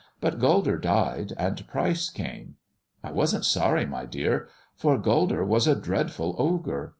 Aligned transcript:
But 0.19 0.39
Gulder 0.39 0.79
died, 0.79 1.33
and 1.37 1.67
Pryce 1.67 2.09
came. 2.09 2.55
I 3.03 3.11
wasn't 3.11 3.45
sorry, 3.45 3.85
my 3.85 4.07
dear, 4.07 4.49
for 4.75 4.97
Gulder 4.97 5.45
was 5.45 5.67
a 5.67 5.75
dreadful 5.79 6.35
ogre. 6.39 6.89